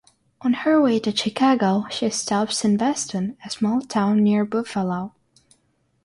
On 0.41 0.53
her 0.53 0.81
way 0.81 0.97
to 0.99 1.15
Chicago 1.15 1.85
she 1.91 2.09
stops 2.09 2.65
in 2.65 2.75
Beston, 2.75 3.37
a 3.45 3.51
small 3.51 3.81
town 3.81 4.23
near 4.23 4.43
Buffalo. 4.43 5.13